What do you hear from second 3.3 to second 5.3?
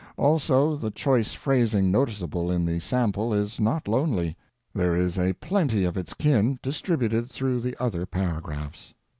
is not lonely; there is